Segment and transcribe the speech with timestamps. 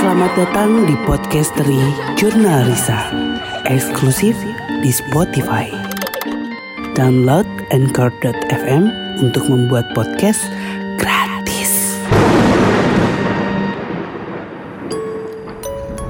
[0.00, 1.76] Selamat datang di podcast dari
[2.16, 3.12] Jurnal Risa,
[3.68, 4.32] eksklusif
[4.80, 5.68] di Spotify.
[6.96, 8.88] Download Anchor.fm
[9.20, 10.40] untuk membuat podcast
[10.96, 12.00] gratis.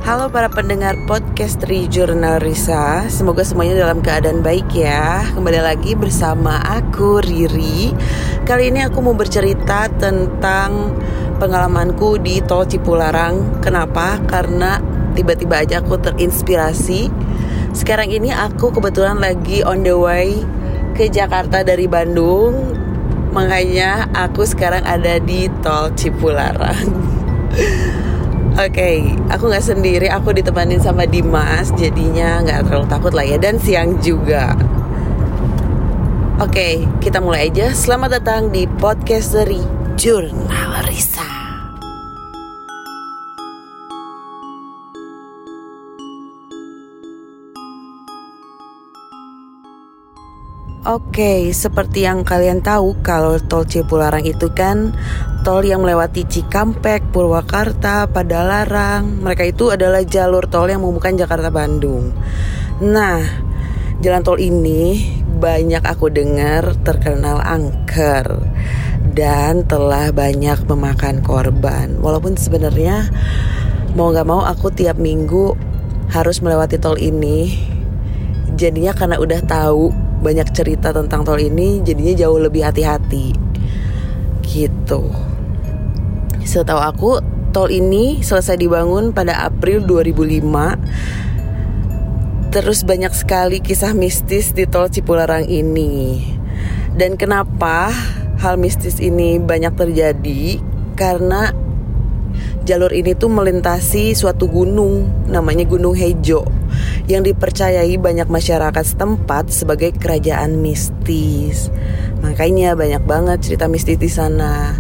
[0.06, 5.94] Halo para pendengar podcast dari Jurnal Risa Semoga semuanya dalam keadaan baik ya Kembali lagi
[5.94, 7.94] bersama aku Riri
[8.42, 10.98] Kali ini aku mau bercerita tentang
[11.40, 13.64] pengalamanku di Tol Cipularang.
[13.64, 14.20] Kenapa?
[14.28, 14.76] Karena
[15.16, 17.08] tiba-tiba aja aku terinspirasi.
[17.72, 20.36] Sekarang ini aku kebetulan lagi on the way
[20.92, 22.76] ke Jakarta dari Bandung.
[23.32, 26.84] Makanya aku sekarang ada di Tol Cipularang.
[28.60, 28.96] Oke, okay,
[29.32, 33.96] aku nggak sendiri, aku ditemanin sama Dimas, jadinya nggak terlalu takut lah ya, dan siang
[34.02, 34.52] juga.
[36.42, 37.72] Oke, okay, kita mulai aja.
[37.72, 39.62] Selamat datang di podcast dari
[50.80, 54.96] Oke, seperti yang kalian tahu, kalau tol Cipularang itu kan
[55.44, 59.20] tol yang melewati Cikampek, Purwakarta, Padalarang.
[59.20, 62.16] Mereka itu adalah jalur tol yang menghubungkan Jakarta Bandung.
[62.80, 63.20] Nah,
[64.00, 65.04] jalan tol ini
[65.36, 68.40] banyak aku dengar terkenal angker
[69.12, 72.00] dan telah banyak memakan korban.
[72.00, 73.04] Walaupun sebenarnya
[73.92, 75.52] mau nggak mau aku tiap minggu
[76.08, 77.68] harus melewati tol ini.
[78.56, 83.32] Jadinya karena udah tahu banyak cerita tentang tol ini jadinya jauh lebih hati-hati.
[84.44, 85.02] Gitu.
[86.44, 87.10] Setahu aku
[87.50, 91.40] tol ini selesai dibangun pada April 2005
[92.50, 96.18] terus banyak sekali kisah mistis di tol Cipularang ini.
[96.92, 97.94] Dan kenapa
[98.42, 100.58] hal mistis ini banyak terjadi?
[100.98, 101.54] Karena
[102.66, 106.59] jalur ini tuh melintasi suatu gunung namanya Gunung Hejo
[107.06, 111.68] yang dipercayai banyak masyarakat setempat sebagai kerajaan mistis.
[112.20, 114.76] Makanya banyak banget cerita mistis di sana.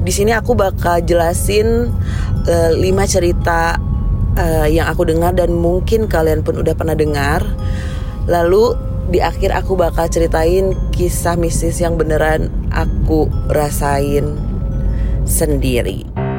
[0.00, 1.92] Di sini aku bakal jelasin
[2.48, 3.76] uh, lima cerita
[4.36, 7.44] uh, yang aku dengar dan mungkin kalian pun udah pernah dengar.
[8.24, 8.76] Lalu
[9.10, 14.38] di akhir aku bakal ceritain kisah mistis yang beneran aku rasain
[15.26, 16.29] sendiri.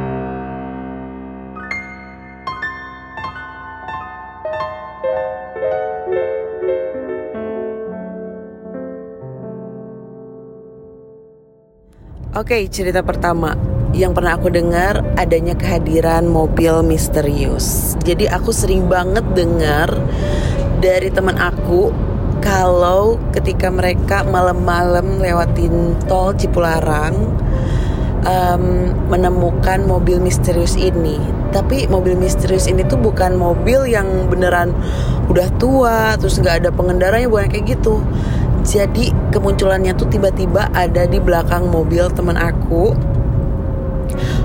[12.42, 13.54] Oke, cerita pertama
[13.94, 17.94] yang pernah aku dengar adanya kehadiran mobil misterius.
[18.02, 19.94] Jadi aku sering banget dengar
[20.82, 21.94] dari teman aku
[22.42, 27.14] kalau ketika mereka malam-malam lewatin tol Cipularang
[28.26, 31.22] um, menemukan mobil misterius ini.
[31.54, 34.74] Tapi mobil misterius ini tuh bukan mobil yang beneran
[35.30, 38.02] udah tua terus nggak ada pengendaranya bukan kayak gitu
[38.62, 42.94] jadi kemunculannya tuh tiba-tiba ada di belakang mobil teman aku.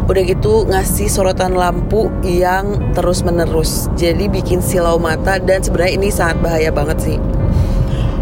[0.07, 6.09] Udah gitu ngasih sorotan lampu yang terus menerus jadi bikin silau mata dan sebenarnya ini
[6.15, 7.19] sangat bahaya banget sih.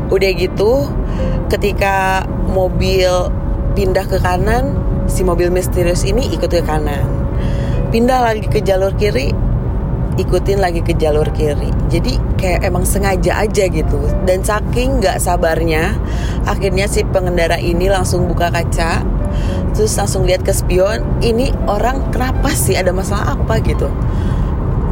[0.09, 0.88] Udah gitu
[1.53, 3.28] ketika mobil
[3.77, 7.04] pindah ke kanan si mobil misterius ini ikut ke kanan.
[7.93, 9.44] Pindah lagi ke jalur kiri
[10.15, 11.71] ikutin lagi ke jalur kiri.
[11.91, 13.99] Jadi kayak emang sengaja aja gitu.
[14.27, 15.95] Dan saking nggak sabarnya
[16.47, 19.03] akhirnya si pengendara ini langsung buka kaca
[19.75, 22.79] terus langsung lihat ke spion ini orang kenapa sih?
[22.79, 23.59] Ada masalah apa?
[23.63, 23.91] gitu.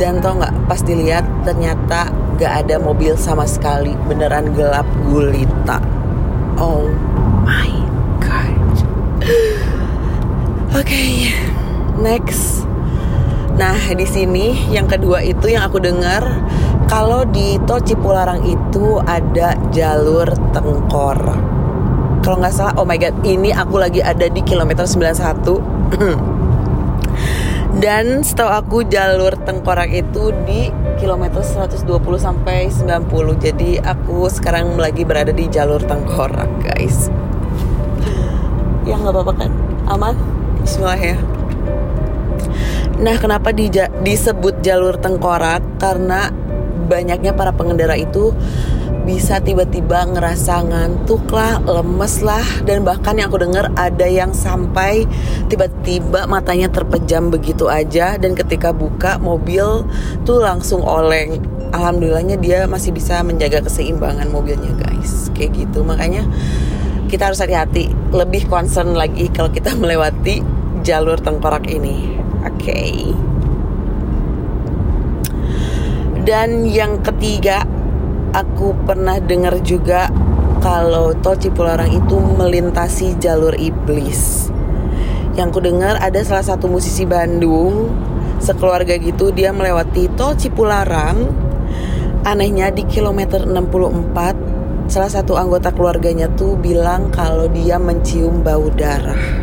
[0.00, 3.94] Dan tau nggak pas dilihat ternyata nggak ada mobil sama sekali.
[4.10, 5.78] Beneran gelap gulita.
[6.58, 6.90] Oh
[7.46, 7.70] my
[8.18, 8.74] god.
[10.72, 11.30] Oke okay,
[12.00, 12.71] next
[13.52, 16.24] Nah, di sini yang kedua itu yang aku dengar
[16.88, 21.40] kalau di Tol Cipularang itu ada jalur tengkorak.
[22.22, 25.42] Kalau nggak salah, oh my god, ini aku lagi ada di kilometer 91.
[27.82, 30.70] Dan setahu aku jalur tengkorak itu di
[31.02, 31.82] kilometer 120
[32.20, 33.08] sampai 90.
[33.42, 37.10] Jadi aku sekarang lagi berada di jalur tengkorak, guys.
[38.86, 39.50] Ya nggak apa-apa kan?
[39.90, 40.14] Aman?
[40.62, 41.16] Bismillah ya.
[43.02, 43.66] Nah, kenapa di,
[44.06, 45.82] disebut jalur tengkorak?
[45.82, 46.30] Karena
[46.86, 48.30] banyaknya para pengendara itu
[49.02, 55.10] bisa tiba-tiba ngerasa ngantuk lah, lemes lah, dan bahkan yang aku dengar ada yang sampai
[55.50, 59.82] tiba-tiba matanya terpejam begitu aja dan ketika buka mobil
[60.22, 61.42] tuh langsung oleng.
[61.74, 65.82] Alhamdulillahnya dia masih bisa menjaga keseimbangan mobilnya guys, kayak gitu.
[65.82, 66.22] Makanya
[67.10, 70.38] kita harus hati-hati, lebih concern lagi kalau kita melewati
[70.86, 72.21] jalur tengkorak ini.
[72.42, 72.58] Oke.
[72.58, 72.96] Okay.
[76.22, 77.66] Dan yang ketiga,
[78.30, 80.06] aku pernah dengar juga
[80.62, 84.46] kalau tol Cipularang itu melintasi jalur iblis.
[85.34, 87.90] Yang ku dengar ada salah satu musisi Bandung
[88.38, 91.26] sekeluarga gitu dia melewati tol Cipularang.
[92.22, 99.41] Anehnya di kilometer 64 salah satu anggota keluarganya tuh bilang kalau dia mencium bau darah.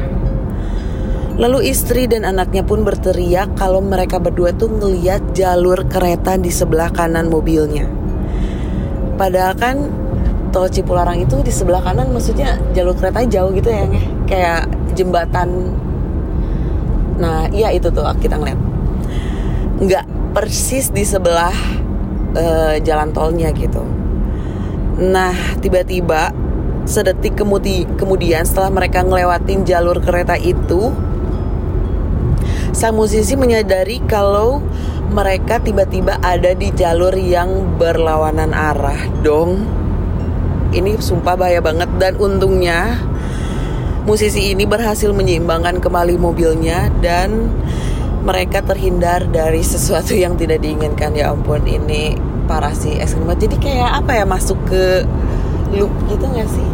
[1.39, 6.91] Lalu istri dan anaknya pun berteriak kalau mereka berdua tuh ngeliat jalur kereta di sebelah
[6.91, 7.87] kanan mobilnya.
[9.15, 9.87] Padahal kan
[10.51, 13.87] tol Cipularang itu di sebelah kanan maksudnya jalur kereta jauh gitu ya
[14.27, 14.67] kayak
[14.99, 15.71] jembatan.
[17.15, 18.59] Nah iya itu tuh kita ngeliat.
[19.79, 20.05] Nggak
[20.35, 21.55] persis di sebelah
[22.35, 23.79] uh, jalan tolnya gitu.
[24.99, 25.31] Nah
[25.63, 26.35] tiba-tiba
[26.83, 30.91] sedetik kemudi kemudian setelah mereka ngelewatin jalur kereta itu
[32.79, 34.63] sang musisi menyadari kalau
[35.11, 39.03] mereka tiba-tiba ada di jalur yang berlawanan arah.
[39.19, 39.67] Dong
[40.71, 41.91] ini sumpah bahaya banget.
[41.99, 43.03] Dan untungnya
[44.07, 47.51] musisi ini berhasil menyeimbangkan kembali mobilnya dan
[48.23, 51.19] mereka terhindar dari sesuatu yang tidak diinginkan.
[51.19, 52.15] Ya ampun ini
[52.47, 55.03] parah sih ekstrim jadi kayak apa ya masuk ke
[55.75, 56.69] loop gitu gak sih?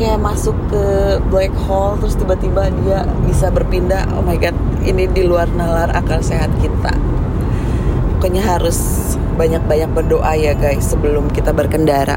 [0.00, 0.84] Kayak masuk ke
[1.28, 4.08] black hole terus tiba-tiba dia bisa berpindah.
[4.16, 6.94] Oh my god ini di luar nalar akal sehat kita
[8.16, 8.78] pokoknya harus
[9.36, 12.16] banyak-banyak berdoa ya guys sebelum kita berkendara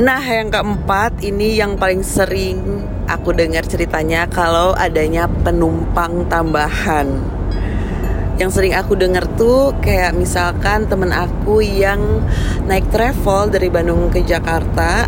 [0.00, 7.20] Nah, yang keempat ini yang paling sering aku dengar ceritanya kalau adanya penumpang tambahan.
[8.40, 12.00] Yang sering aku dengar tuh kayak misalkan temen aku yang
[12.64, 15.04] naik travel dari Bandung ke Jakarta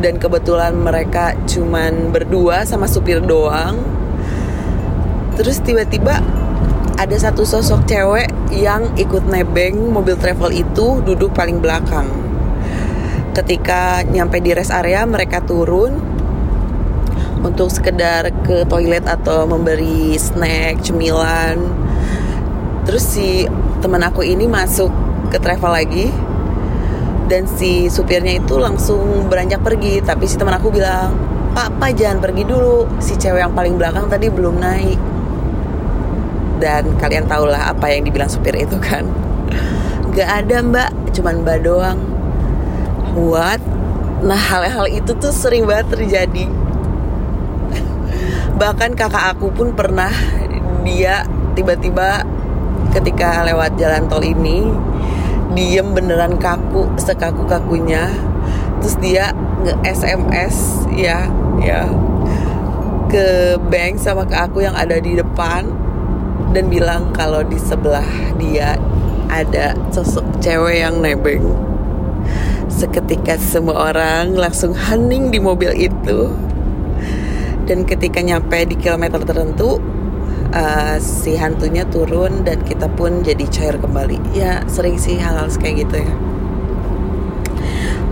[0.00, 3.76] dan kebetulan mereka cuman berdua sama supir doang.
[5.34, 6.22] Terus tiba-tiba
[6.94, 12.06] ada satu sosok cewek yang ikut nebeng mobil travel itu duduk paling belakang.
[13.34, 15.98] Ketika nyampe di rest area mereka turun
[17.42, 21.58] untuk sekedar ke toilet atau memberi snack cemilan.
[22.86, 23.44] Terus si
[23.82, 24.88] teman aku ini masuk
[25.34, 26.08] ke travel lagi
[27.26, 29.98] dan si supirnya itu langsung beranjak pergi.
[29.98, 31.10] Tapi si teman aku bilang
[31.58, 32.86] pak pak jangan pergi dulu.
[33.02, 35.13] Si cewek yang paling belakang tadi belum naik
[36.58, 39.06] dan kalian tahulah apa yang dibilang supir itu kan.
[40.16, 40.90] Gak ada mbak.
[41.14, 41.98] Cuman mbak doang.
[43.14, 43.62] Buat
[44.24, 46.46] nah hal-hal itu tuh sering banget terjadi.
[48.60, 50.10] Bahkan kakak aku pun pernah
[50.84, 51.24] dia
[51.56, 52.26] tiba-tiba
[52.92, 54.68] ketika lewat jalan tol ini
[55.54, 58.10] diem beneran kaku sekaku kakunya
[58.82, 59.32] terus dia
[59.64, 60.56] nge SMS
[60.92, 61.30] ya
[61.62, 61.88] ya
[63.08, 65.83] ke bank sama ke aku yang ada di depan
[66.54, 68.06] dan bilang kalau di sebelah
[68.38, 68.78] dia
[69.26, 71.42] ada sosok cewek yang nebeng.
[72.70, 76.30] Seketika semua orang langsung hening di mobil itu.
[77.66, 79.80] Dan ketika nyampe di kilometer tertentu
[80.52, 84.38] uh, Si hantunya turun dan kita pun jadi cair kembali.
[84.38, 86.12] Ya sering sih hal-hal kayak gitu ya.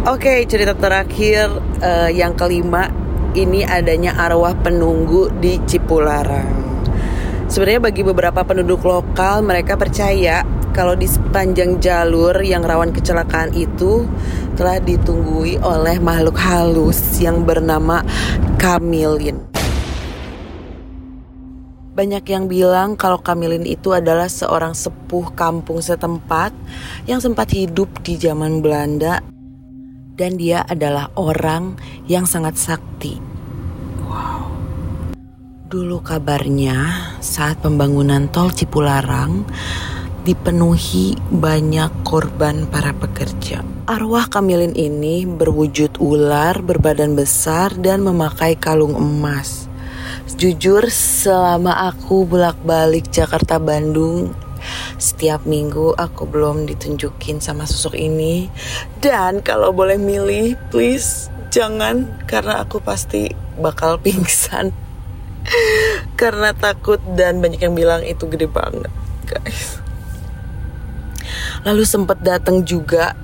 [0.03, 1.47] Oke okay, cerita terakhir
[1.79, 2.91] uh, yang kelima
[3.39, 6.71] Ini adanya arwah penunggu di Cipularang
[7.52, 10.40] Sebenarnya bagi beberapa penduduk lokal mereka percaya
[10.72, 14.08] kalau di sepanjang jalur yang rawan kecelakaan itu
[14.56, 18.00] telah ditunggui oleh makhluk halus yang bernama
[18.56, 19.36] Kamilin.
[21.93, 26.56] Banyak yang bilang kalau Kamilin itu adalah seorang sepuh kampung setempat
[27.05, 29.20] yang sempat hidup di zaman Belanda
[30.17, 31.77] dan dia adalah orang
[32.08, 33.20] yang sangat sakti.
[34.08, 34.52] Wow.
[35.72, 36.76] Dulu kabarnya
[37.24, 39.48] saat pembangunan tol Cipularang
[40.20, 43.64] dipenuhi banyak korban para pekerja.
[43.88, 49.64] Arwah Kamilin ini berwujud ular, berbadan besar, dan memakai kalung emas.
[50.36, 54.36] Jujur, selama aku bolak-balik Jakarta Bandung,
[55.00, 58.52] setiap minggu aku belum ditunjukin sama sosok ini.
[59.00, 64.81] Dan kalau boleh milih, please jangan, karena aku pasti bakal pingsan.
[66.21, 68.91] karena takut dan banyak yang bilang itu gede banget,
[69.29, 69.82] guys.
[71.63, 73.15] Lalu sempat datang juga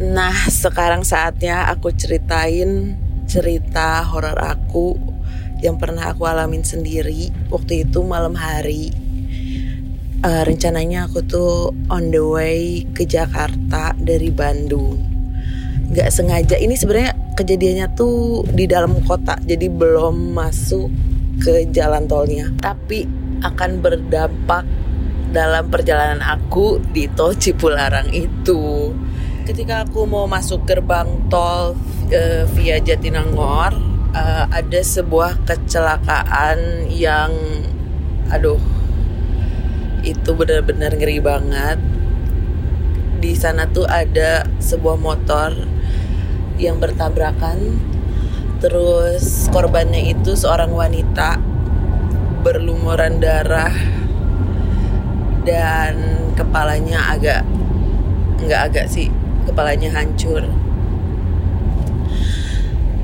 [0.02, 2.98] Nah, sekarang saatnya aku ceritain
[3.30, 4.98] cerita horor aku
[5.62, 8.90] yang pernah aku alamin sendiri waktu itu malam hari.
[10.20, 14.98] Uh, rencananya aku tuh on the way ke Jakarta dari Bandung.
[15.94, 20.90] Nggak sengaja ini sebenarnya kejadiannya tuh di dalam kota jadi belum masuk
[21.38, 22.50] ke jalan tolnya.
[22.58, 23.06] Tapi
[23.46, 24.66] akan berdampak
[25.30, 28.90] dalam perjalanan aku di tol Cipularang itu.
[29.46, 31.78] Ketika aku mau masuk gerbang tol
[32.10, 33.74] uh, via Jatinangor
[34.14, 37.32] uh, ada sebuah kecelakaan yang
[38.30, 38.60] aduh
[40.00, 41.78] itu benar-benar ngeri banget.
[43.20, 45.52] Di sana tuh ada sebuah motor
[46.56, 47.80] yang bertabrakan
[48.60, 51.40] terus korbannya itu seorang wanita
[52.44, 53.72] berlumuran darah
[55.48, 55.96] dan
[56.36, 57.44] kepalanya agak
[58.40, 59.08] nggak agak sih
[59.48, 60.44] kepalanya hancur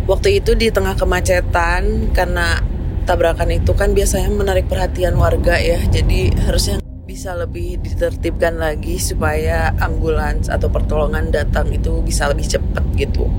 [0.06, 2.62] waktu itu di tengah kemacetan karena
[3.06, 9.70] tabrakan itu kan biasanya menarik perhatian warga ya jadi harusnya bisa lebih ditertibkan lagi supaya
[9.78, 13.30] ambulans atau pertolongan datang itu bisa lebih cepat gitu.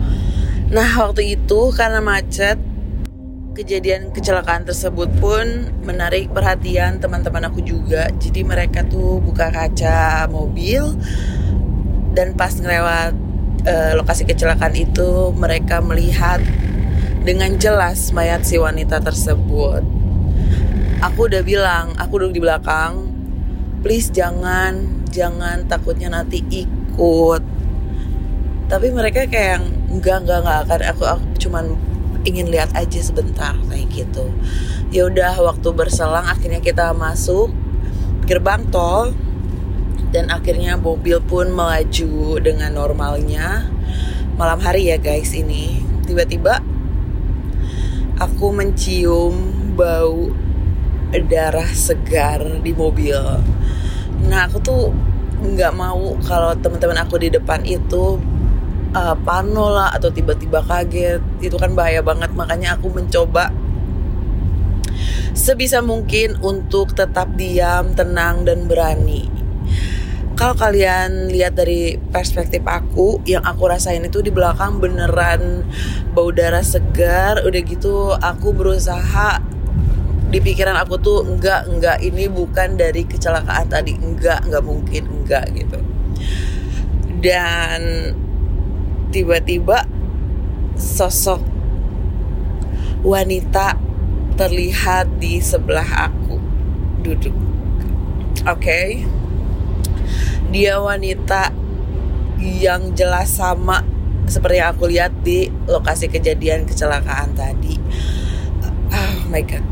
[0.71, 2.55] Nah waktu itu karena macet
[3.53, 8.07] kejadian kecelakaan tersebut pun menarik perhatian teman-teman aku juga.
[8.17, 10.95] Jadi mereka tuh buka kaca mobil
[12.15, 13.26] dan pas ngelewat
[13.65, 16.43] uh, lokasi kecelakaan itu mereka melihat
[17.23, 19.83] dengan jelas mayat si wanita tersebut.
[21.03, 23.11] Aku udah bilang, aku duduk di belakang,
[23.81, 27.43] please jangan jangan takutnya nanti ikut.
[28.67, 31.65] Tapi mereka kayak enggak enggak enggak akan aku aku cuman
[32.27, 34.27] ingin lihat aja sebentar kayak gitu.
[34.91, 37.51] Ya udah waktu berselang akhirnya kita masuk
[38.27, 39.15] gerbang tol
[40.11, 43.67] dan akhirnya mobil pun melaju dengan normalnya
[44.39, 45.83] malam hari ya guys ini.
[46.07, 46.63] Tiba-tiba
[48.17, 50.31] aku mencium bau
[51.27, 53.17] darah segar di mobil.
[54.27, 54.83] Nah aku tuh
[55.37, 58.17] nggak mau kalau teman-teman aku di depan itu
[58.95, 61.21] uh, pano lah atau tiba-tiba kaget.
[61.43, 62.31] Itu kan bahaya banget.
[62.33, 63.51] Makanya aku mencoba
[65.37, 69.36] sebisa mungkin untuk tetap diam, tenang dan berani.
[70.37, 75.65] Kalau kalian lihat dari perspektif aku, yang aku rasain itu di belakang beneran
[76.13, 77.41] bau darah segar.
[77.41, 79.41] Udah gitu aku berusaha
[80.27, 85.47] di pikiran aku tuh enggak enggak ini bukan dari kecelakaan tadi enggak enggak mungkin enggak
[85.55, 85.79] gitu
[87.23, 88.11] dan
[89.07, 89.87] tiba-tiba
[90.75, 91.39] sosok
[93.07, 93.79] wanita
[94.35, 96.35] terlihat di sebelah aku
[97.07, 97.33] duduk
[98.43, 99.07] oke okay.
[100.47, 101.51] Dia wanita
[102.39, 103.83] yang jelas sama
[104.27, 107.79] seperti yang aku lihat di lokasi kejadian kecelakaan tadi.
[108.91, 109.63] Oh my god.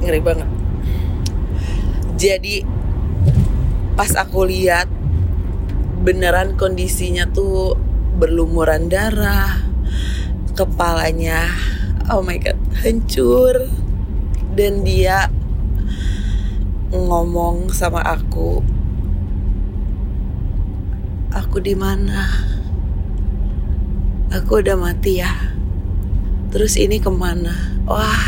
[0.00, 0.48] Ngeri banget.
[2.18, 2.64] Jadi
[3.94, 4.88] pas aku lihat
[6.02, 7.74] beneran kondisinya tuh
[8.18, 9.60] berlumuran darah
[10.56, 11.52] kepalanya
[12.08, 13.68] oh my god hancur.
[14.58, 15.30] Dan dia
[16.90, 18.77] ngomong sama aku
[21.32, 22.28] aku di mana?
[24.32, 25.32] Aku udah mati ya.
[26.52, 27.52] Terus ini ke mana?
[27.84, 28.24] Wah.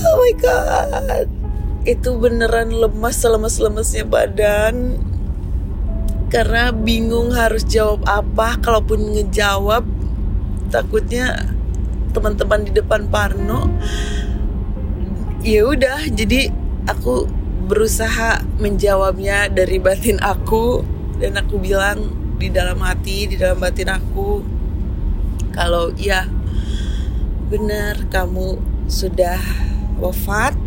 [0.00, 1.26] Oh my god.
[1.82, 4.98] Itu beneran lemas selemes-lemesnya badan.
[6.30, 9.82] Karena bingung harus jawab apa kalaupun ngejawab
[10.70, 11.50] takutnya
[12.14, 13.66] teman-teman di depan Parno
[15.42, 16.52] ya udah jadi
[16.86, 17.26] aku
[17.70, 20.82] berusaha menjawabnya dari batin aku
[21.22, 24.42] dan aku bilang di dalam hati di dalam batin aku
[25.54, 26.26] kalau ya
[27.46, 28.58] benar kamu
[28.90, 29.38] sudah
[30.02, 30.58] wafat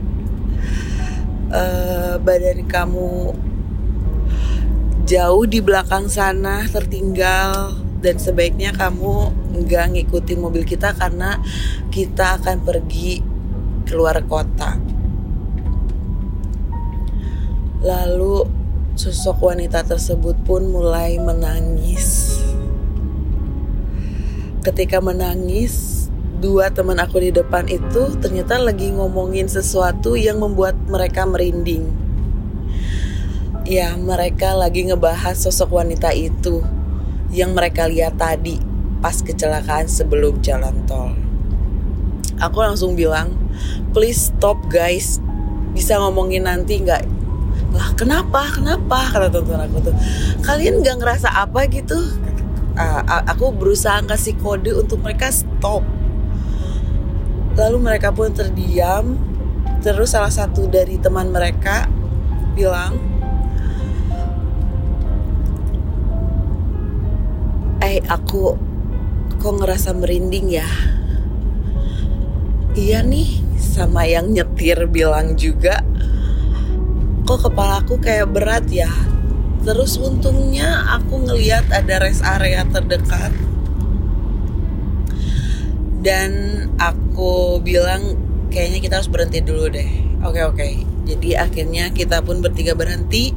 [1.52, 3.36] uh, badan kamu
[5.04, 9.28] jauh di belakang sana tertinggal dan sebaiknya kamu
[9.64, 11.36] nggak ngikutin mobil kita karena
[11.92, 13.24] kita akan pergi
[13.88, 14.93] keluar kota.
[17.84, 18.48] Lalu
[18.96, 22.40] sosok wanita tersebut pun mulai menangis.
[24.64, 26.08] ketika menangis
[26.40, 31.92] dua teman aku di depan itu ternyata lagi ngomongin sesuatu yang membuat mereka merinding.
[33.64, 36.64] Ya, mereka lagi ngebahas sosok wanita itu
[37.32, 38.60] yang mereka lihat tadi
[39.04, 41.16] pas kecelakaan sebelum jalan tol.
[42.40, 43.36] Aku langsung bilang,
[43.96, 45.20] please stop guys,
[45.72, 47.08] bisa ngomongin nanti nggak?
[47.74, 48.48] Lah kenapa?
[48.54, 49.10] Kenapa?
[49.10, 49.96] Kata tonton aku tuh,
[50.46, 51.98] kalian nggak ngerasa apa gitu?
[52.74, 55.86] Uh, aku berusaha kasih kode untuk mereka stop
[57.54, 59.14] Lalu mereka pun terdiam.
[59.86, 61.86] Terus salah satu dari teman mereka
[62.56, 62.98] bilang,
[67.84, 68.58] "Eh, aku
[69.38, 70.70] kok ngerasa merinding ya?"
[72.74, 75.86] Iya nih, sama yang nyetir bilang juga,
[77.24, 78.92] "Kok kepalaku kayak berat ya?"
[79.64, 83.32] Terus untungnya aku ngeliat ada rest area terdekat.
[86.04, 86.32] Dan
[86.76, 88.20] aku bilang
[88.52, 89.88] kayaknya kita harus berhenti dulu deh.
[90.28, 90.68] Oke oke.
[91.08, 93.32] Jadi akhirnya kita pun bertiga berhenti.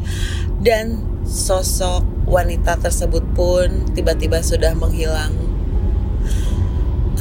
[0.58, 5.30] Dan sosok wanita tersebut pun tiba-tiba sudah menghilang.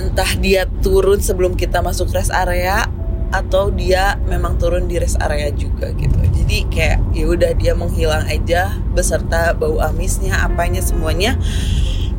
[0.02, 2.90] Entah dia turun sebelum kita masuk rest area
[3.36, 6.15] atau dia memang turun di rest area juga gitu.
[6.15, 11.36] Jadi kayak ya udah dia menghilang aja beserta bau amisnya apanya semuanya.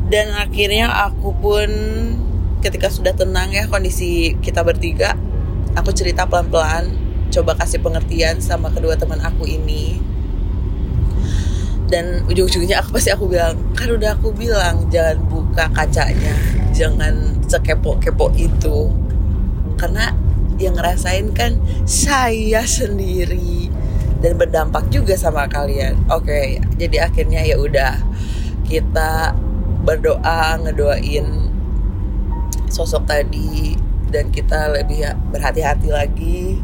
[0.07, 1.69] Dan akhirnya aku pun
[2.61, 5.13] ketika sudah tenang ya kondisi kita bertiga
[5.77, 6.89] aku cerita pelan-pelan
[7.29, 9.99] coba kasih pengertian sama kedua teman aku ini.
[11.87, 16.35] Dan ujung-ujungnya aku pasti aku bilang kan udah aku bilang jangan buka kacanya
[16.75, 18.91] jangan sekepo-kepo itu.
[19.77, 20.11] Karena
[20.57, 23.69] yang ngerasain kan saya sendiri
[24.21, 27.97] dan berdampak juga sama kalian oke okay, jadi akhirnya ya udah
[28.67, 29.37] kita
[29.87, 31.47] berdoa ngedoain
[32.67, 33.79] sosok tadi
[34.11, 36.59] dan kita lebih berhati-hati lagi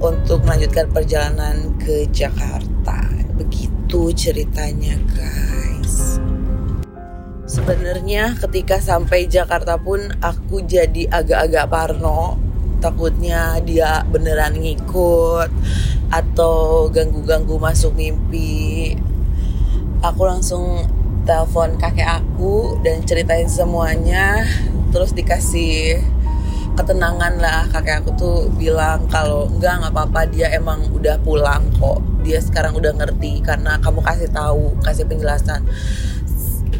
[0.00, 3.08] untuk melanjutkan perjalanan ke Jakarta.
[3.40, 6.20] Begitu ceritanya, guys.
[7.44, 12.36] Sebenarnya ketika sampai Jakarta pun aku jadi agak-agak parno.
[12.84, 15.48] Takutnya dia beneran ngikut
[16.12, 18.92] atau ganggu-ganggu masuk mimpi.
[20.04, 20.84] Aku langsung
[21.24, 24.44] telepon kakek aku dan ceritain semuanya.
[24.92, 25.96] Terus dikasih
[26.76, 27.72] ketenangan lah.
[27.72, 32.04] Kakek aku tuh bilang kalau enggak nggak apa-apa dia emang udah pulang kok.
[32.20, 35.64] Dia sekarang udah ngerti karena kamu kasih tahu kasih penjelasan.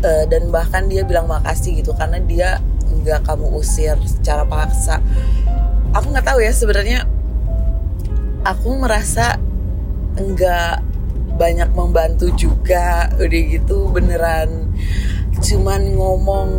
[0.04, 5.00] Uh, dan bahkan dia bilang makasih gitu karena dia nggak kamu usir secara paksa
[5.94, 7.06] aku nggak tahu ya sebenarnya
[8.44, 9.38] aku merasa
[10.18, 10.82] enggak
[11.34, 14.70] banyak membantu juga udah gitu beneran
[15.42, 16.50] cuman ngomong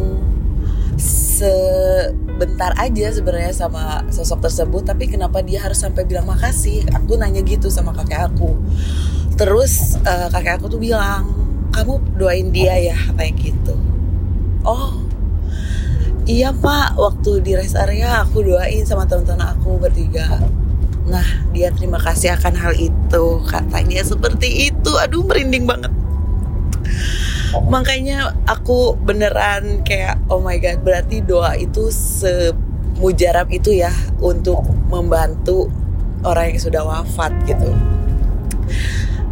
[1.36, 6.88] sebentar aja sebenarnya sama sosok tersebut tapi kenapa dia harus sampai bilang makasih?
[6.95, 8.56] Aku nanya gitu sama kakek aku.
[9.36, 11.28] Terus uh, kakek aku tuh bilang
[11.76, 13.76] kamu doain dia ya kayak gitu.
[14.63, 15.04] Oh
[16.25, 16.97] iya pak.
[16.97, 20.41] Waktu di rest area aku doain sama teman-teman aku bertiga.
[21.05, 23.25] Nah dia terima kasih akan hal itu.
[23.45, 24.91] Katanya seperti itu.
[24.99, 25.93] Aduh merinding banget.
[27.55, 35.71] Makanya aku beneran kayak oh my god berarti doa itu semujarab itu ya untuk membantu
[36.25, 37.71] orang yang sudah wafat gitu.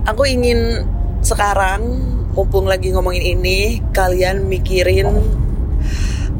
[0.07, 0.87] Aku ingin
[1.19, 1.83] sekarang
[2.33, 5.09] mumpung lagi ngomongin ini kalian mikirin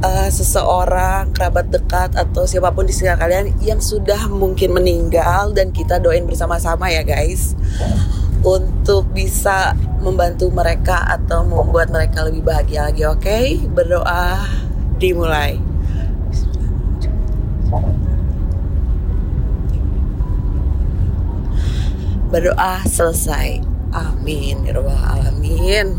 [0.04, 5.72] uh, seseorang kerabat dekat atau siapa pun di sekitar kalian yang sudah mungkin meninggal dan
[5.72, 7.56] kita doain bersama-sama ya guys.
[8.44, 9.72] Untuk bisa
[10.04, 13.24] membantu mereka atau membuat mereka lebih bahagia lagi oke?
[13.24, 13.56] Okay?
[13.72, 14.44] berdoa
[15.00, 15.56] dimulai.
[22.28, 23.64] Berdoa selesai.
[23.94, 24.66] Amin.
[24.68, 25.96] Ya alamin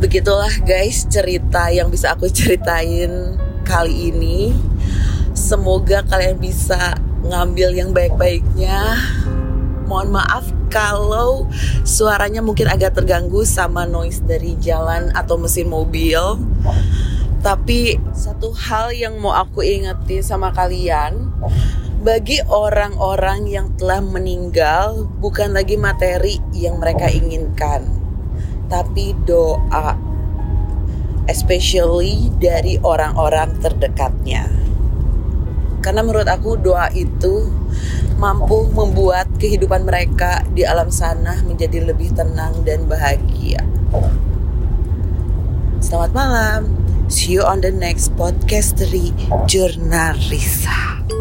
[0.00, 4.56] begitulah guys cerita yang bisa aku ceritain kali ini.
[5.36, 8.98] Semoga kalian bisa ngambil yang baik-baiknya.
[9.86, 11.50] Mohon maaf kalau
[11.82, 16.18] suaranya mungkin agak terganggu sama noise dari jalan atau mesin mobil.
[17.40, 21.32] Tapi satu hal yang mau aku ingetin sama kalian,
[22.04, 27.99] bagi orang-orang yang telah meninggal bukan lagi materi yang mereka inginkan,
[28.70, 29.98] tapi doa.
[31.26, 34.48] Especially dari orang-orang terdekatnya.
[35.84, 37.50] Karena menurut aku doa itu
[38.20, 43.64] mampu membuat kehidupan mereka di alam sana menjadi lebih tenang dan bahagia.
[45.80, 46.60] Selamat malam.
[47.10, 48.78] See you on the next podcast
[49.50, 51.19] Jurnal Risa.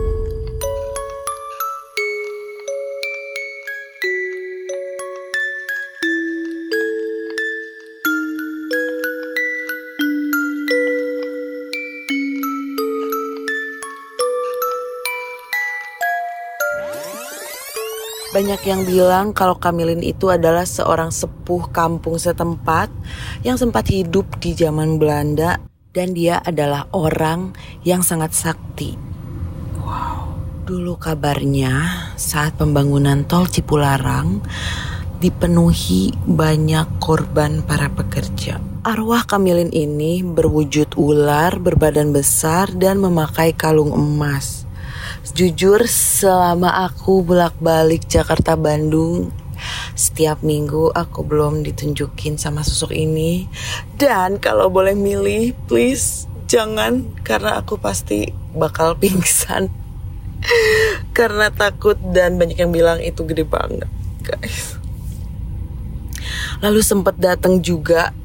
[18.40, 22.88] Banyak yang bilang kalau Kamilin itu adalah seorang sepuh kampung setempat
[23.44, 25.60] yang sempat hidup di zaman Belanda
[25.92, 27.52] dan dia adalah orang
[27.84, 28.96] yang sangat sakti.
[29.84, 30.40] Wow.
[30.64, 34.40] Dulu kabarnya saat pembangunan tol Cipularang
[35.20, 38.56] dipenuhi banyak korban para pekerja.
[38.88, 44.59] Arwah Kamilin ini berwujud ular, berbadan besar dan memakai kalung emas.
[45.30, 49.30] Jujur selama aku bolak-balik Jakarta Bandung
[49.94, 53.46] setiap minggu aku belum ditunjukin sama sosok ini.
[54.00, 59.70] Dan kalau boleh milih please jangan karena aku pasti bakal pingsan.
[61.18, 63.92] Karena takut dan banyak yang bilang itu gede banget
[64.24, 64.80] guys.
[66.64, 68.16] Lalu sempat datang juga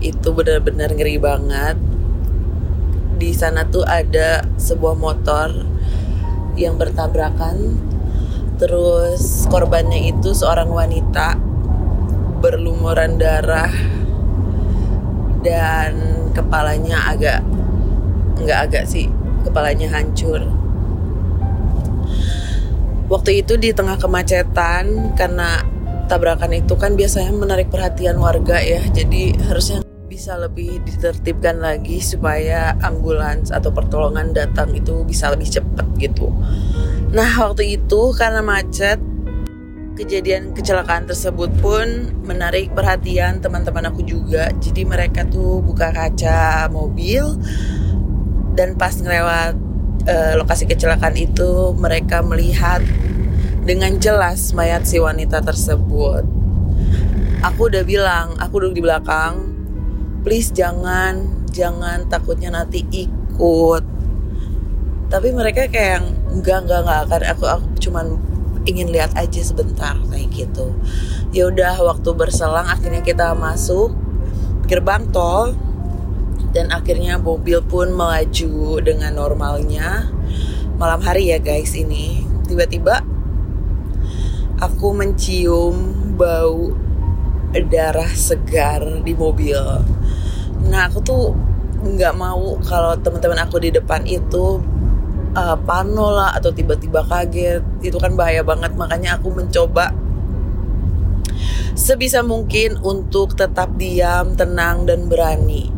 [0.00, 1.76] itu benar-benar ngeri banget.
[3.18, 5.66] Di sana tuh ada sebuah motor
[6.54, 7.78] yang bertabrakan.
[8.58, 11.38] Terus korbannya itu seorang wanita
[12.38, 13.70] berlumuran darah
[15.42, 15.94] dan
[16.34, 17.42] kepalanya agak
[18.38, 19.06] nggak agak sih
[19.46, 20.42] kepalanya hancur.
[23.08, 25.64] Waktu itu di tengah kemacetan karena
[26.08, 29.87] tabrakan itu kan biasanya menarik perhatian warga ya jadi harusnya
[30.18, 36.34] bisa lebih ditertibkan lagi supaya ambulans atau pertolongan datang itu bisa lebih cepat gitu.
[37.14, 38.98] Nah waktu itu karena macet
[39.94, 44.50] kejadian kecelakaan tersebut pun menarik perhatian teman-teman aku juga.
[44.58, 47.38] Jadi mereka tuh buka kaca mobil
[48.58, 49.54] dan pas ngelewat
[50.02, 52.82] uh, lokasi kecelakaan itu mereka melihat
[53.62, 56.26] dengan jelas mayat si wanita tersebut.
[57.46, 59.57] Aku udah bilang, aku duduk di belakang,
[60.28, 63.80] please jangan jangan takutnya nanti ikut.
[65.08, 68.06] Tapi mereka kayak enggak enggak enggak akan aku aku cuman
[68.68, 70.76] ingin lihat aja sebentar kayak gitu.
[71.32, 73.96] Ya udah waktu berselang akhirnya kita masuk
[74.68, 75.56] gerbang tol
[76.52, 80.12] dan akhirnya mobil pun melaju dengan normalnya
[80.76, 82.20] malam hari ya guys ini.
[82.44, 83.00] Tiba-tiba
[84.60, 86.68] aku mencium bau
[87.72, 89.56] darah segar di mobil
[90.66, 91.22] nah aku tuh
[91.78, 94.58] nggak mau kalau teman-teman aku di depan itu
[95.38, 99.94] uh, pano lah atau tiba-tiba kaget itu kan bahaya banget makanya aku mencoba
[101.78, 105.70] sebisa mungkin untuk tetap diam, tenang dan berani.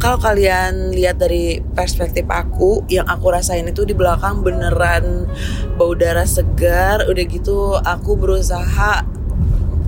[0.00, 5.28] Kalau kalian lihat dari perspektif aku, yang aku rasain itu di belakang beneran
[5.76, 7.04] bau darah segar.
[7.04, 9.04] Udah gitu aku berusaha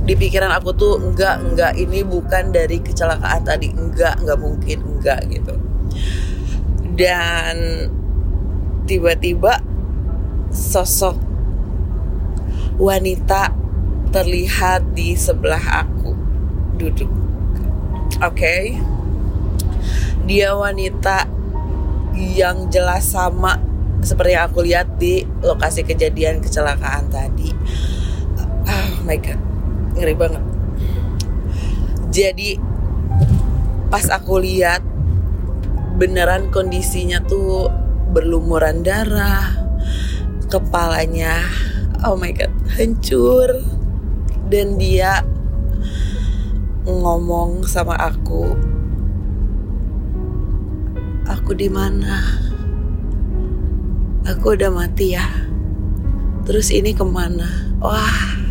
[0.03, 5.21] di pikiran aku tuh enggak enggak ini bukan dari kecelakaan tadi enggak enggak mungkin enggak
[5.31, 5.55] gitu
[6.99, 7.57] dan
[8.85, 9.63] tiba-tiba
[10.51, 11.17] sosok
[12.83, 13.55] wanita
[14.11, 16.13] terlihat di sebelah aku
[16.77, 17.09] duduk
[18.19, 18.77] oke okay.
[20.27, 21.31] dia wanita
[22.19, 23.57] yang jelas sama
[24.03, 27.55] seperti yang aku lihat di lokasi kejadian kecelakaan tadi.
[28.67, 29.39] Oh my god,
[29.97, 30.45] ngeri banget.
[32.13, 32.61] Jadi
[33.89, 34.85] pas aku lihat
[35.97, 37.69] beneran kondisinya tuh
[38.13, 39.57] berlumuran darah,
[40.49, 41.45] kepalanya
[42.05, 43.49] oh my god hancur.
[44.53, 45.25] Dan dia
[46.85, 48.53] ngomong sama aku
[51.25, 52.21] aku di mana?
[54.29, 55.25] Aku udah mati ya.
[56.45, 57.73] Terus ini ke mana?
[57.81, 58.42] Wah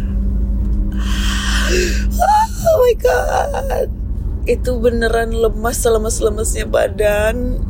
[2.61, 3.87] oh my god.
[4.45, 7.61] Itu beneran lemas selemes-lemesnya badan.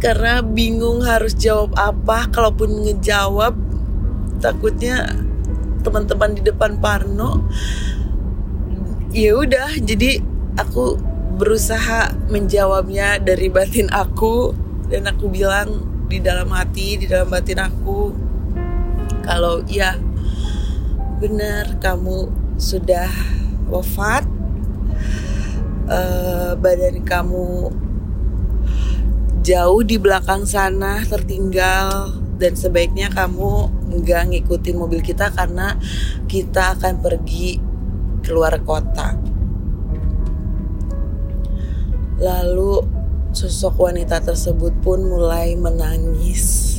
[0.00, 3.52] Karena bingung harus jawab apa kalaupun ngejawab
[4.40, 5.12] takutnya
[5.84, 7.44] teman-teman di depan Parno
[9.12, 9.76] ya udah.
[9.76, 10.22] Jadi
[10.56, 10.96] aku
[11.36, 14.56] berusaha menjawabnya dari batin aku
[14.88, 18.30] dan aku bilang di dalam hati, di dalam batin aku
[19.20, 19.94] kalau ya
[21.20, 23.08] benar kamu sudah
[23.70, 24.26] wafat
[25.86, 27.70] uh, badan kamu
[29.40, 33.68] jauh di belakang sana tertinggal dan sebaiknya kamu
[34.00, 35.76] nggak ngikutin mobil kita karena
[36.24, 37.60] kita akan pergi
[38.24, 39.16] keluar kota.
[42.20, 42.84] Lalu
[43.32, 46.76] sosok wanita tersebut pun mulai menangis.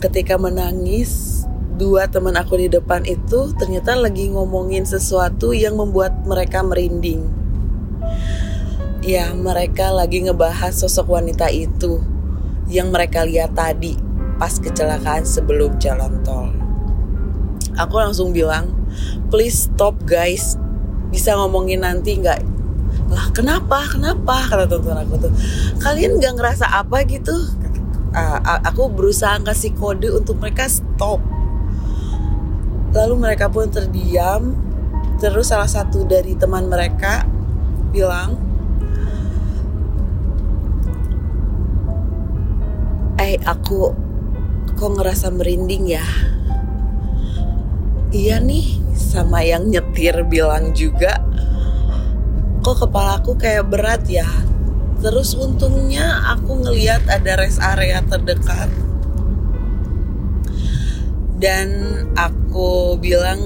[0.00, 1.39] Ketika menangis,
[1.80, 7.24] dua teman aku di depan itu ternyata lagi ngomongin sesuatu yang membuat mereka merinding.
[9.00, 12.04] Ya, mereka lagi ngebahas sosok wanita itu
[12.68, 13.96] yang mereka lihat tadi
[14.36, 16.52] pas kecelakaan sebelum jalan tol.
[17.80, 18.76] Aku langsung bilang,
[19.32, 20.60] please stop guys,
[21.08, 22.44] bisa ngomongin nanti nggak?
[23.08, 23.88] Lah kenapa?
[23.88, 24.52] Kenapa?
[24.52, 25.32] kata tonton aku tuh.
[25.80, 27.32] Kalian nggak ngerasa apa gitu?
[28.12, 28.36] Uh,
[28.68, 31.22] aku berusaha kasih kode untuk mereka stop
[32.94, 34.54] lalu mereka pun terdiam.
[35.20, 37.28] Terus salah satu dari teman mereka
[37.92, 38.40] bilang
[43.20, 43.92] eh aku
[44.74, 46.06] kok ngerasa merinding ya?
[48.10, 51.20] Iya nih sama yang nyetir bilang juga.
[52.64, 54.26] Kok kepalaku kayak berat ya?
[55.00, 58.72] Terus untungnya aku ngeliat ada rest area terdekat.
[61.40, 61.68] Dan
[62.16, 62.39] aku
[63.00, 63.38] bilang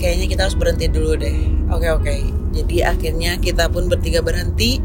[0.00, 1.36] kayaknya kita harus berhenti dulu deh.
[1.68, 2.14] Oke oke.
[2.50, 4.82] Jadi akhirnya kita pun bertiga berhenti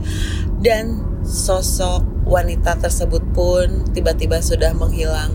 [0.61, 5.33] dan sosok wanita tersebut pun tiba-tiba sudah menghilang.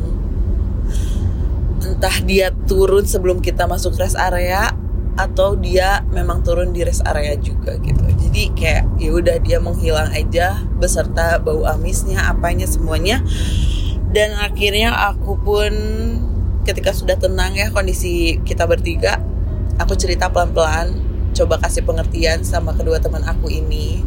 [1.80, 4.70] Entah dia turun sebelum kita masuk rest area
[5.18, 8.04] atau dia memang turun di rest area juga gitu.
[8.04, 13.24] Jadi kayak ya udah dia menghilang aja beserta bau amisnya apanya semuanya.
[14.10, 15.72] Dan akhirnya aku pun
[16.66, 19.20] ketika sudah tenang ya kondisi kita bertiga
[19.80, 20.92] aku cerita pelan-pelan
[21.32, 24.02] coba kasih pengertian sama kedua teman aku ini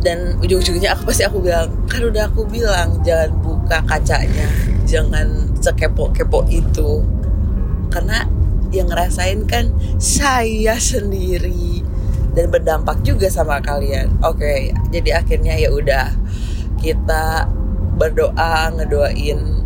[0.00, 4.48] dan ujung-ujungnya aku pasti aku bilang kan udah aku bilang jangan buka kacanya
[4.88, 7.04] jangan sekepo-kepo itu
[7.92, 8.24] karena
[8.70, 11.82] yang ngerasain kan saya sendiri
[12.34, 14.06] dan berdampak juga sama kalian.
[14.22, 14.60] Oke, okay,
[14.94, 16.14] jadi akhirnya ya udah
[16.78, 17.50] kita
[17.98, 19.59] berdoa ngedoain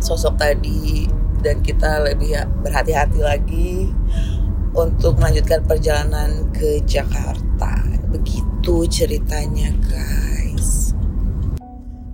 [0.00, 1.06] sosok tadi
[1.42, 3.90] dan kita lebih berhati-hati lagi
[4.74, 7.82] untuk melanjutkan perjalanan ke Jakarta.
[8.10, 10.92] Begitu ceritanya, guys.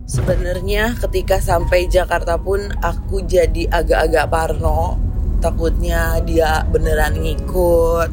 [0.04, 5.00] Sebenarnya ketika sampai Jakarta pun aku jadi agak-agak parno
[5.44, 8.08] takutnya dia beneran ngikut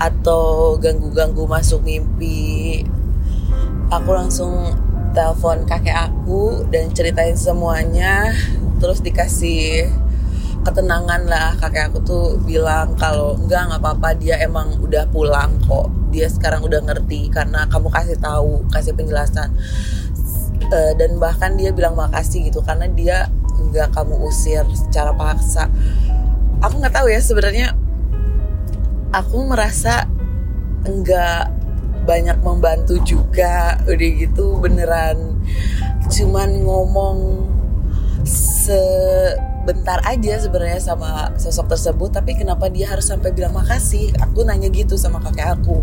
[0.00, 2.80] atau ganggu-ganggu masuk mimpi
[3.92, 4.72] aku langsung
[5.12, 8.32] telepon kakek aku dan ceritain semuanya
[8.82, 9.86] terus dikasih
[10.66, 11.54] ketenangan lah.
[11.62, 15.90] Kakek aku tuh bilang kalau enggak nggak apa-apa dia emang udah pulang kok.
[16.10, 19.54] Dia sekarang udah ngerti karena kamu kasih tahu kasih penjelasan.
[20.72, 23.30] Uh, dan bahkan dia bilang makasih gitu karena dia
[23.70, 25.70] nggak kamu usir secara paksa.
[26.58, 27.78] Aku nggak tahu ya sebenarnya
[29.14, 30.10] aku merasa
[30.82, 31.54] enggak
[32.02, 33.78] banyak membantu juga.
[33.86, 35.38] Udah gitu beneran
[36.12, 37.18] cuman ngomong
[38.24, 44.70] sebentar aja sebenarnya sama sosok tersebut tapi kenapa dia harus sampai bilang makasih aku nanya
[44.70, 45.82] gitu sama kakek aku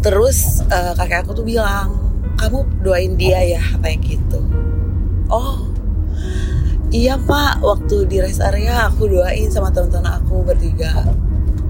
[0.00, 1.96] terus uh, kakek aku tuh bilang
[2.40, 4.40] kamu doain dia ya kayak gitu
[5.28, 5.70] oh
[6.90, 11.06] Iya pak, waktu di rest area aku doain sama teman-teman aku bertiga.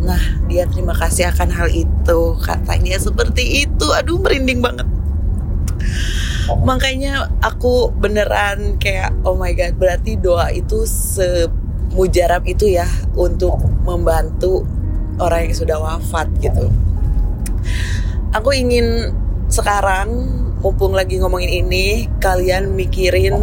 [0.01, 2.21] Nah, dia terima kasih akan hal itu.
[2.41, 3.85] Katanya seperti itu.
[4.01, 4.89] Aduh, merinding banget.
[6.61, 14.67] Makanya aku beneran kayak oh my god, berarti doa itu semujarab itu ya untuk membantu
[15.21, 16.69] orang yang sudah wafat gitu.
[18.35, 19.11] Aku ingin
[19.51, 20.11] sekarang
[20.63, 23.35] mumpung lagi ngomongin ini, kalian mikirin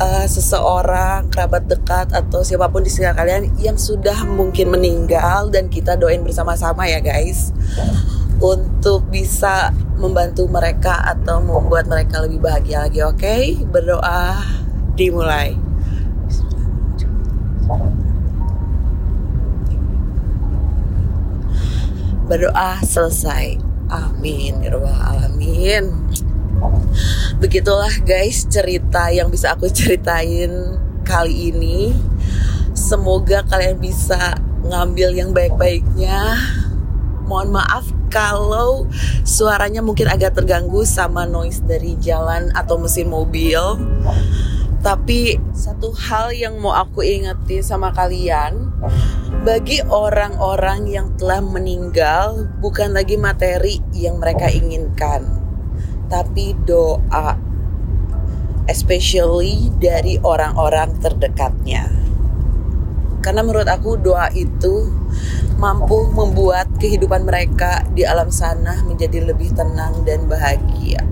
[0.00, 5.68] uh, seseorang, kerabat dekat atau siapa pun di sekitar kalian yang sudah mungkin meninggal dan
[5.68, 7.52] kita doain bersama-sama ya guys
[8.40, 9.68] untuk bisa
[10.00, 13.20] membantu mereka atau membuat mereka lebih bahagia lagi oke?
[13.20, 13.60] Okay?
[13.68, 14.40] berdoa
[14.96, 15.56] dimulai.
[22.24, 23.60] Berdoa selesai.
[23.90, 24.64] Amin.
[24.64, 25.90] Ya alamin.
[27.40, 31.92] Begitulah guys cerita yang bisa aku ceritain kali ini.
[32.72, 36.38] Semoga kalian bisa ngambil yang baik-baiknya.
[37.26, 38.90] Mohon maaf kalau
[39.22, 43.58] suaranya mungkin agak terganggu sama noise dari jalan atau mesin mobil
[44.80, 48.72] tapi satu hal yang mau aku ingetin sama kalian
[49.46, 55.24] bagi orang-orang yang telah meninggal bukan lagi materi yang mereka inginkan
[56.10, 57.50] tapi doa
[58.70, 61.90] especially dari orang-orang terdekatnya.
[63.20, 64.88] Karena menurut aku doa itu
[65.60, 71.04] mampu membuat kehidupan mereka di alam sana menjadi lebih tenang dan bahagia.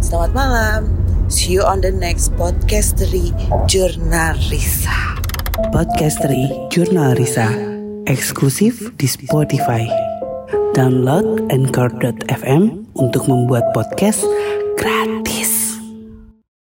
[0.00, 0.80] Selamat malam.
[1.28, 3.30] See you on the next podcastery
[3.68, 5.20] Jurnal Risa.
[5.70, 7.70] Podcastery Jurnal Risa
[8.10, 9.86] eksklusif di Spotify.
[10.74, 14.26] Download Anchor.fm untuk membuat podcast
[14.74, 15.49] gratis.